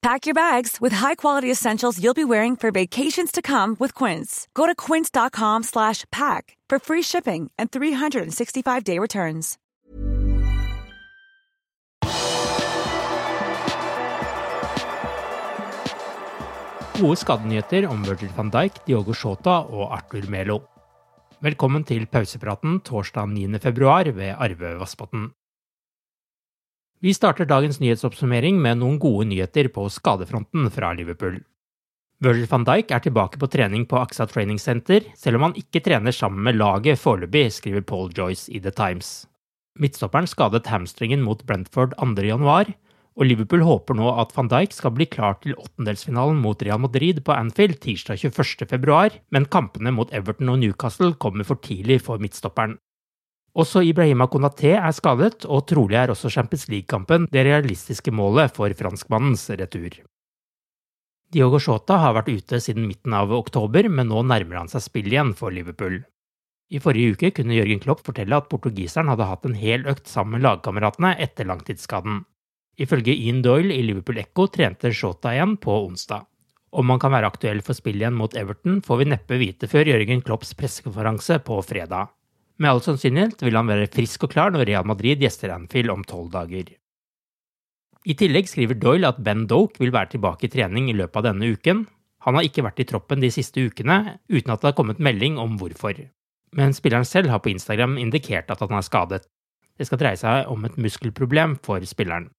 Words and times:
Pack 0.00 0.26
your 0.26 0.34
bags 0.34 0.80
with 0.80 0.94
high-quality 0.94 1.50
essentials 1.50 1.98
you'll 1.98 2.14
be 2.14 2.24
wearing 2.24 2.54
for 2.56 2.70
vacations 2.70 3.32
to 3.32 3.42
come 3.42 3.74
with 3.80 3.94
Quince. 3.94 4.46
Go 4.54 4.64
to 4.66 4.74
quince.com 4.74 5.64
slash 5.64 6.04
pack 6.12 6.56
for 6.68 6.78
free 6.78 7.02
shipping 7.02 7.50
and 7.58 7.70
365-day 7.70 8.98
returns. 8.98 9.58
Gode 16.98 17.16
skadenyheter 17.16 17.86
om 17.88 18.04
Virgil 18.04 18.30
van 18.34 18.50
Dijk, 18.50 18.80
Diogo 18.86 19.12
Shota 19.12 19.60
og 19.70 19.92
Arthur 19.92 20.30
Melo. 20.30 20.60
Velkommen 21.42 21.84
til 21.86 22.06
pausepraten 22.06 22.80
torsdag 22.80 23.28
9. 23.34 23.58
februar 23.58 24.10
ved 24.14 24.34
Arve 24.38 24.78
Vassbotn. 24.78 25.30
Vi 27.00 27.14
starter 27.14 27.46
dagens 27.46 27.78
nyhetsoppsummering 27.78 28.56
med 28.58 28.80
noen 28.80 28.96
gode 28.98 29.28
nyheter 29.30 29.68
på 29.70 29.84
skadefronten 29.92 30.66
fra 30.74 30.90
Liverpool. 30.98 31.36
Virgil 32.18 32.48
van 32.50 32.64
Dijk 32.66 32.90
er 32.90 33.02
tilbake 33.04 33.38
på 33.38 33.46
trening 33.46 33.84
på 33.86 34.00
AXA 34.00 34.26
Training 34.26 34.58
Center, 34.58 35.04
selv 35.14 35.38
om 35.38 35.46
han 35.46 35.54
ikke 35.60 35.84
trener 35.86 36.10
sammen 36.10 36.42
med 36.42 36.58
laget 36.58 36.98
foreløpig, 36.98 37.44
skriver 37.54 37.84
Paul 37.86 38.10
Joyce 38.16 38.50
i 38.50 38.58
The 38.58 38.72
Times. 38.74 39.28
Midtstopperen 39.78 40.26
skadet 40.26 40.66
hamstringen 40.66 41.22
mot 41.22 41.44
Brentford 41.46 41.94
2.1, 42.02 42.74
og 43.18 43.26
Liverpool 43.26 43.62
håper 43.62 43.94
nå 43.98 44.10
at 44.18 44.34
van 44.34 44.50
Dijk 44.50 44.74
skal 44.74 44.96
bli 44.98 45.06
klar 45.06 45.38
til 45.42 45.54
åttendelsfinalen 45.54 46.42
mot 46.42 46.58
Real 46.66 46.82
Madrid 46.82 47.22
på 47.22 47.34
Anfield 47.34 47.78
tirsdag 47.82 48.18
21.2, 48.26 49.22
men 49.30 49.46
kampene 49.46 49.94
mot 49.94 50.10
Everton 50.10 50.50
og 50.50 50.58
Newcastle 50.64 51.14
kommer 51.14 51.46
for 51.46 51.62
tidlig 51.62 52.02
for 52.02 52.18
midtstopperen. 52.18 52.74
Også 53.56 53.82
Ibrahima 53.82 54.28
Konaté 54.28 54.74
er 54.76 54.92
skadet, 54.92 55.46
og 55.46 55.64
trolig 55.70 55.96
er 55.96 56.12
også 56.12 56.30
Champions 56.30 56.68
League-kampen 56.68 57.26
det 57.32 57.46
realistiske 57.48 58.12
målet 58.12 58.52
for 58.54 58.72
franskmannens 58.76 59.48
retur. 59.58 60.02
Diogo 61.32 61.58
Shota 61.60 61.98
har 62.00 62.14
vært 62.16 62.30
ute 62.32 62.60
siden 62.60 62.86
midten 62.88 63.12
av 63.12 63.32
oktober, 63.36 63.88
men 63.88 64.08
nå 64.08 64.22
nærmer 64.24 64.62
han 64.62 64.70
seg 64.72 64.84
spill 64.84 65.10
igjen 65.10 65.34
for 65.36 65.52
Liverpool. 65.52 66.00
I 66.68 66.80
forrige 66.84 67.16
uke 67.16 67.30
kunne 67.36 67.56
Jørgen 67.56 67.80
Klopp 67.80 68.02
fortelle 68.04 68.36
at 68.36 68.48
portugiseren 68.52 69.08
hadde 69.08 69.28
hatt 69.28 69.46
en 69.48 69.56
hel 69.56 69.86
økt 69.88 70.08
sammen 70.08 70.36
med 70.36 70.44
lagkameratene 70.44 71.14
etter 71.20 71.48
langtidsskaden. 71.48 72.22
Ifølge 72.78 73.16
Ian 73.16 73.40
Doyle 73.42 73.74
i 73.74 73.84
Liverpool 73.84 74.20
Echo 74.20 74.46
trente 74.52 74.92
Shota 74.92 75.32
igjen 75.34 75.56
på 75.60 75.72
onsdag. 75.86 76.28
Om 76.70 76.92
han 76.92 77.00
kan 77.00 77.14
være 77.14 77.30
aktuell 77.32 77.62
for 77.64 77.76
spill 77.76 77.96
igjen 77.96 78.16
mot 78.16 78.36
Everton, 78.36 78.82
får 78.84 79.00
vi 79.00 79.08
neppe 79.08 79.40
vite 79.40 79.68
før 79.68 79.88
Jørgen 79.88 80.20
Klopps 80.24 80.52
pressekonferanse 80.56 81.40
på 81.44 81.56
fredag. 81.64 82.12
Med 82.58 82.72
all 82.72 82.82
sannsynlighet 82.82 83.42
vil 83.46 83.54
han 83.54 83.70
være 83.70 83.90
frisk 83.94 84.26
og 84.26 84.32
klar 84.34 84.50
når 84.50 84.66
Real 84.66 84.86
Madrid 84.86 85.22
gjester 85.22 85.52
Anfield 85.54 85.92
om 85.94 86.02
tolv 86.06 86.32
dager. 86.32 86.72
I 88.08 88.14
tillegg 88.18 88.48
skriver 88.50 88.78
Doyle 88.78 89.10
at 89.12 89.20
Ben 89.22 89.44
Doke 89.50 89.78
vil 89.82 89.92
være 89.94 90.14
tilbake 90.16 90.48
i 90.48 90.52
trening 90.52 90.88
i 90.90 90.96
løpet 90.96 91.20
av 91.20 91.28
denne 91.28 91.50
uken. 91.54 91.84
Han 92.26 92.38
har 92.38 92.46
ikke 92.46 92.64
vært 92.66 92.80
i 92.82 92.86
troppen 92.88 93.22
de 93.22 93.30
siste 93.30 93.62
ukene, 93.62 94.18
uten 94.32 94.54
at 94.54 94.62
det 94.62 94.70
har 94.72 94.78
kommet 94.78 95.02
melding 95.02 95.38
om 95.38 95.58
hvorfor. 95.60 96.00
Men 96.56 96.74
spilleren 96.74 97.06
selv 97.06 97.30
har 97.30 97.42
på 97.44 97.52
Instagram 97.52 97.98
indikert 98.00 98.50
at 98.50 98.64
han 98.64 98.74
er 98.78 98.86
skadet. 98.86 99.22
Det 99.78 99.86
skal 99.86 100.00
dreie 100.00 100.18
seg 100.18 100.50
om 100.50 100.64
et 100.66 100.78
muskelproblem 100.80 101.58
for 101.62 101.84
spilleren. 101.86 102.30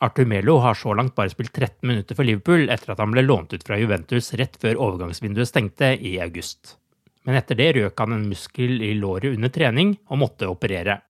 Arthur 0.00 0.28
Melo 0.28 0.58
har 0.60 0.76
så 0.76 0.92
langt 0.96 1.14
bare 1.16 1.32
spilt 1.32 1.52
13 1.52 1.84
minutter 1.88 2.16
for 2.16 2.28
Liverpool 2.28 2.68
etter 2.72 2.92
at 2.92 3.00
han 3.00 3.12
ble 3.12 3.24
lånt 3.24 3.52
ut 3.56 3.64
fra 3.64 3.78
Juventus 3.80 4.32
rett 4.36 4.56
før 4.60 4.80
overgangsvinduet 4.88 5.48
stengte 5.48 5.94
i 5.96 6.18
august. 6.20 6.76
Men 7.26 7.38
etter 7.40 7.58
det 7.58 7.72
røk 7.76 8.00
han 8.00 8.14
en 8.14 8.28
muskel 8.30 8.80
i 8.86 8.92
låret 8.94 9.34
under 9.34 9.50
trening 9.52 9.96
og 10.06 10.22
måtte 10.22 10.48
operere. 10.50 11.00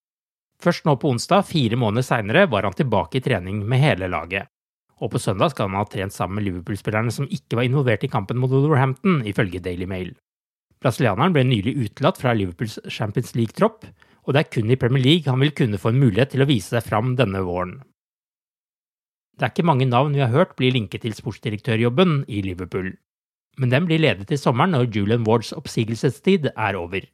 Først 0.63 0.87
nå 0.89 0.97
på 0.97 1.11
onsdag, 1.13 1.45
fire 1.45 1.77
måneder 1.77 2.07
seinere, 2.07 2.47
var 2.49 2.65
han 2.65 2.77
tilbake 2.77 3.19
i 3.19 3.25
trening 3.25 3.61
med 3.69 3.83
hele 3.83 4.09
laget. 4.09 4.49
Og 5.05 5.13
på 5.13 5.21
søndag 5.21 5.53
skal 5.53 5.69
han 5.69 5.77
ha 5.77 5.85
trent 5.85 6.15
sammen 6.15 6.39
med 6.39 6.47
Liverpool-spillerne 6.47 7.13
som 7.13 7.29
ikke 7.29 7.59
var 7.59 7.69
involvert 7.69 8.07
i 8.07 8.11
kampen 8.13 8.41
mot 8.41 8.53
Wolverhampton, 8.53 9.21
ifølge 9.29 9.61
Daily 9.61 9.85
Mail. 9.85 10.15
Brasilianeren 10.81 11.35
ble 11.37 11.45
nylig 11.45 11.75
utelatt 11.85 12.21
fra 12.21 12.33
Liverpools 12.37 12.79
Champions 12.89 13.35
League-tropp, 13.37 13.85
og 14.25 14.35
det 14.35 14.43
er 14.43 14.53
kun 14.57 14.73
i 14.73 14.79
Premier 14.81 15.05
League 15.05 15.31
han 15.31 15.43
vil 15.45 15.53
kunne 15.57 15.81
få 15.81 15.93
en 15.93 16.01
mulighet 16.01 16.33
til 16.33 16.45
å 16.45 16.49
vise 16.49 16.73
seg 16.73 16.85
fram 16.89 17.15
denne 17.21 17.45
våren. 17.45 17.79
Det 19.37 19.45
er 19.45 19.53
ikke 19.53 19.69
mange 19.69 19.89
navn 19.89 20.17
vi 20.17 20.25
har 20.25 20.33
hørt 20.33 20.57
bli 20.57 20.71
linket 20.73 21.05
til 21.05 21.15
sportsdirektørjobben 21.17 22.23
i 22.33 22.41
Liverpool. 22.45 22.95
Men 23.57 23.73
den 23.73 23.87
blir 23.89 24.03
ledet 24.03 24.29
til 24.29 24.41
sommeren 24.41 24.75
når 24.77 24.91
Julian 24.93 25.25
Wards 25.27 25.53
oppsigelsestid 25.57 26.51
er 26.53 26.77
over. 26.77 27.07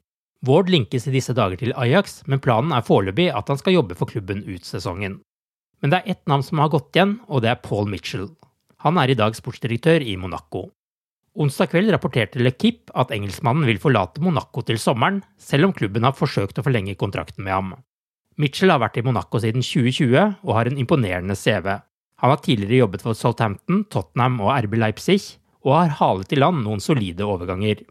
Ward 0.43 0.71
linkes 0.75 1.07
i 1.07 1.15
disse 1.15 1.35
dager 1.39 1.61
til 1.61 1.75
Ajax, 1.79 2.21
men 2.27 2.43
planen 2.43 2.75
er 2.75 2.83
foreløpig 2.83 3.29
at 3.31 3.51
han 3.51 3.61
skal 3.61 3.77
jobbe 3.77 3.95
for 3.99 4.11
klubben 4.11 4.43
ut 4.43 4.67
sesongen. 4.67 5.21
Men 5.83 5.93
det 5.93 6.01
er 6.01 6.15
ett 6.15 6.27
navn 6.31 6.43
som 6.47 6.59
har 6.63 6.73
gått 6.73 6.97
igjen, 6.97 7.21
og 7.31 7.45
det 7.45 7.53
er 7.53 7.63
Paul 7.63 7.87
Mitchell. 7.91 8.27
Han 8.83 8.99
er 8.99 9.13
i 9.13 9.19
dag 9.19 9.37
sportsdirektør 9.39 10.03
i 10.03 10.17
Monaco. 10.19 10.69
Onsdag 11.39 11.71
kveld 11.73 11.93
rapporterte 11.95 12.43
Le 12.43 12.51
Kip 12.53 12.91
at 12.99 13.15
engelskmannen 13.15 13.65
vil 13.65 13.79
forlate 13.81 14.21
Monaco 14.21 14.65
til 14.67 14.81
sommeren, 14.83 15.23
selv 15.39 15.69
om 15.69 15.77
klubben 15.77 16.05
har 16.05 16.17
forsøkt 16.19 16.59
å 16.59 16.65
forlenge 16.67 16.99
kontrakten 16.99 17.47
med 17.47 17.55
ham. 17.55 17.71
Mitchell 18.37 18.73
har 18.73 18.83
vært 18.83 18.99
i 18.99 19.05
Monaco 19.07 19.39
siden 19.41 19.63
2020 19.65 20.43
og 20.43 20.53
har 20.59 20.69
en 20.69 20.81
imponerende 20.83 21.37
CV. 21.39 21.71
Han 22.23 22.35
har 22.35 22.43
tidligere 22.43 22.83
jobbet 22.83 23.07
for 23.07 23.19
Southampton, 23.19 23.85
Tottenham 23.91 24.41
og 24.43 24.53
RB 24.67 24.77
Leipzig, 24.83 25.39
og 25.65 25.75
har 25.77 25.97
halet 25.99 26.33
i 26.33 26.39
land 26.41 26.62
noen 26.65 26.83
solide 26.83 27.27
overganger. 27.27 27.83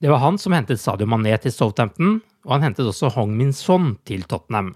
Det 0.00 0.10
var 0.10 0.22
han 0.22 0.38
som 0.40 0.54
hentet 0.56 0.82
Sadio 0.82 1.06
Mané 1.08 1.36
til 1.40 1.54
Southampton, 1.54 2.18
og 2.44 2.56
han 2.56 2.66
hentet 2.68 2.88
også 2.90 3.12
Hong 3.14 3.36
Min 3.38 3.54
Son 3.56 3.94
til 4.04 4.26
Tottenham. 4.28 4.74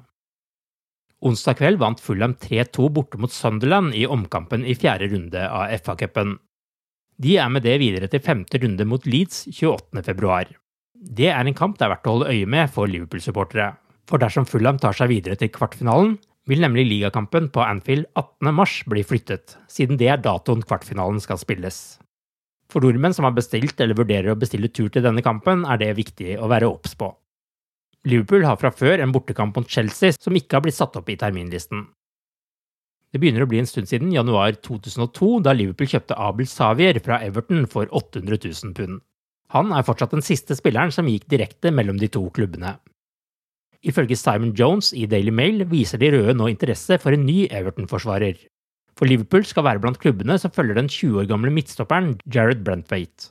Onsdag 1.18 1.58
kveld 1.58 1.80
vant 1.80 2.00
Fulham 2.00 2.36
3-2 2.38 2.86
borte 2.94 3.18
mot 3.18 3.32
Sunderland 3.34 3.96
i 3.98 4.06
omkampen 4.06 4.62
i 4.62 4.76
fjerde 4.78 5.10
runde 5.10 5.42
av 5.50 5.74
FA-cupen. 5.82 6.36
De 7.18 7.34
er 7.42 7.50
med 7.50 7.66
det 7.66 7.74
videre 7.82 8.06
til 8.06 8.22
femte 8.22 8.60
runde 8.62 8.86
mot 8.86 9.06
Leeds 9.06 9.48
28. 9.50 10.04
februar. 10.06 10.52
Det 10.94 11.32
er 11.32 11.42
en 11.42 11.58
kamp 11.58 11.74
det 11.78 11.88
er 11.88 11.94
verdt 11.96 12.06
å 12.06 12.14
holde 12.14 12.30
øye 12.30 12.46
med 12.46 12.70
for 12.70 12.90
Liverpool-supportere. 12.90 13.72
For 14.08 14.22
dersom 14.22 14.46
Fulham 14.46 14.78
tar 14.78 14.94
seg 14.96 15.10
videre 15.10 15.36
til 15.36 15.50
kvartfinalen, 15.52 16.14
vil 16.48 16.62
nemlig 16.62 16.86
ligakampen 16.88 17.50
på 17.52 17.60
Anfield 17.66 18.06
18.3 18.16 18.86
bli 18.88 19.02
flyttet, 19.04 19.58
siden 19.68 19.98
det 20.00 20.08
er 20.08 20.22
datoen 20.22 20.62
kvartfinalen 20.64 21.20
skal 21.20 21.40
spilles. 21.42 21.98
For 22.72 22.84
nordmenn 22.84 23.14
som 23.16 23.24
har 23.24 23.36
bestilt 23.36 23.80
eller 23.80 23.96
vurderer 23.96 24.34
å 24.34 24.38
bestille 24.38 24.68
tur 24.68 24.90
til 24.92 25.04
denne 25.04 25.24
kampen, 25.24 25.64
er 25.64 25.80
det 25.80 25.94
viktig 25.96 26.36
å 26.36 26.50
være 26.52 26.68
obs 26.68 26.94
på. 26.98 27.08
Liverpool 28.08 28.44
har 28.46 28.58
fra 28.60 28.70
før 28.72 29.02
en 29.02 29.12
bortekamp 29.12 29.56
mot 29.56 29.68
Chelsea 29.68 30.14
som 30.14 30.36
ikke 30.36 30.58
har 30.58 30.64
blitt 30.64 30.76
satt 30.76 30.96
opp 31.00 31.08
i 31.10 31.16
terminlisten. 31.18 31.86
Det 33.08 33.20
begynner 33.22 33.46
å 33.46 33.48
bli 33.48 33.62
en 33.62 33.68
stund 33.68 33.88
siden 33.88 34.12
januar 34.12 34.58
2002, 34.60 35.30
da 35.44 35.54
Liverpool 35.56 35.88
kjøpte 35.88 36.18
Abel 36.20 36.48
Savier 36.48 37.00
fra 37.04 37.22
Everton 37.24 37.64
for 37.70 37.88
800 37.88 38.36
000 38.44 38.76
pund. 38.76 39.00
Han 39.56 39.72
er 39.72 39.86
fortsatt 39.86 40.12
den 40.12 40.24
siste 40.24 40.52
spilleren 40.58 40.92
som 40.92 41.08
gikk 41.08 41.24
direkte 41.32 41.72
mellom 41.72 41.96
de 41.96 42.10
to 42.12 42.26
klubbene. 42.36 42.74
Ifølge 43.80 44.18
Simon 44.18 44.52
Jones 44.58 44.92
i 44.92 45.06
Daily 45.08 45.32
Mail 45.32 45.64
viser 45.70 46.00
de 46.02 46.10
røde 46.12 46.34
nå 46.36 46.50
interesse 46.52 46.98
for 47.00 47.16
en 47.16 47.24
ny 47.24 47.46
Everton-forsvarer. 47.46 48.36
For 48.98 49.06
Liverpool 49.06 49.44
skal 49.46 49.62
være 49.62 49.78
blant 49.82 50.00
klubbene 50.02 50.34
som 50.42 50.50
følger 50.50 50.74
den 50.74 50.88
20 50.90 51.20
år 51.22 51.28
gamle 51.30 51.52
midtstopperen 51.54 52.16
Jared 52.34 52.64
Brentwaite. 52.66 53.30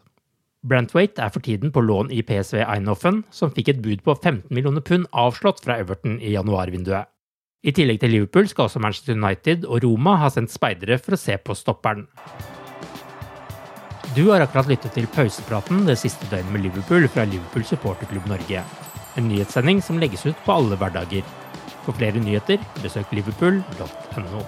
Brentwaite 0.68 1.22
er 1.22 1.32
for 1.32 1.44
tiden 1.44 1.72
på 1.76 1.84
lån 1.84 2.10
i 2.12 2.24
PSV 2.26 2.64
Einhoffen, 2.64 3.22
som 3.32 3.52
fikk 3.54 3.74
et 3.74 3.82
bud 3.84 4.02
på 4.04 4.16
15 4.16 4.48
millioner 4.56 4.84
pund 4.84 5.08
avslått 5.12 5.60
fra 5.64 5.78
Everton 5.84 6.18
i 6.24 6.34
januarvinduet. 6.34 7.08
I 7.68 7.74
tillegg 7.76 8.00
til 8.00 8.14
Liverpool 8.14 8.48
skal 8.48 8.68
også 8.68 8.80
Manchester 8.80 9.18
United 9.18 9.66
og 9.68 9.84
Roma 9.84 10.16
ha 10.22 10.30
sendt 10.32 10.54
speidere 10.54 11.00
for 11.02 11.18
å 11.18 11.20
se 11.20 11.36
på 11.36 11.56
stopperen. 11.58 12.06
Du 14.16 14.24
har 14.32 14.42
akkurat 14.42 14.70
lyttet 14.72 14.96
til 14.96 15.10
pausepraten 15.14 15.84
det 15.86 15.98
siste 16.00 16.30
døgnet 16.32 16.54
med 16.54 16.64
Liverpool 16.64 17.10
fra 17.12 17.28
Liverpool 17.28 17.68
supporterklubb 17.68 18.30
Norge. 18.32 18.64
En 19.20 19.28
nyhetssending 19.28 19.84
som 19.84 20.00
legges 20.00 20.26
ut 20.30 20.40
på 20.46 20.56
alle 20.56 20.80
hverdager. 20.80 21.28
For 21.84 21.98
flere 21.98 22.24
nyheter, 22.24 22.64
besøk 22.84 23.12
liverpool.no. 23.16 24.48